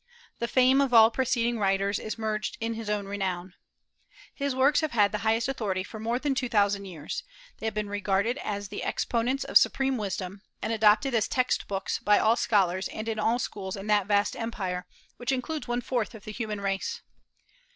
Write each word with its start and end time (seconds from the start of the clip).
The 0.39 0.47
fame 0.47 0.81
of 0.81 0.95
all 0.95 1.11
preceding 1.11 1.59
writers 1.59 1.99
is 1.99 2.17
merged 2.17 2.57
in 2.59 2.73
his 2.73 2.89
own 2.89 3.05
renown. 3.05 3.53
His 4.33 4.55
works 4.55 4.81
have 4.81 4.93
had 4.93 5.11
the 5.11 5.19
highest 5.19 5.47
authority 5.47 5.83
for 5.83 5.99
more 5.99 6.17
than 6.17 6.33
two 6.33 6.49
thousand 6.49 6.85
years. 6.85 7.21
They 7.59 7.67
have 7.67 7.75
been 7.75 7.87
regarded 7.87 8.39
as 8.39 8.69
the 8.69 8.81
exponents 8.81 9.43
of 9.43 9.59
supreme 9.59 9.97
wisdom, 9.97 10.41
and 10.59 10.73
adopted 10.73 11.13
as 11.13 11.27
text 11.27 11.67
books 11.67 11.99
by 11.99 12.17
all 12.17 12.35
scholars 12.35 12.87
and 12.87 13.07
in 13.07 13.19
all 13.19 13.37
schools 13.37 13.75
in 13.77 13.85
that 13.93 14.07
vast 14.07 14.35
empire, 14.35 14.87
which 15.17 15.31
includes 15.31 15.67
one 15.67 15.81
fourth 15.81 16.15
of 16.15 16.23
the 16.25 16.31
human 16.31 16.61
race. 16.61 17.01